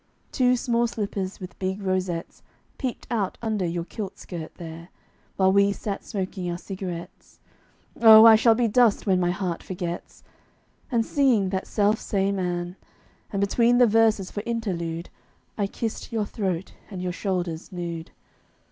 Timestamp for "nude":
17.71-18.09